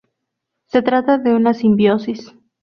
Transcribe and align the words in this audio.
Se 0.65 0.81
trata 0.81 1.19
de 1.19 1.35
una 1.35 1.53
simbiosis. 1.53 2.33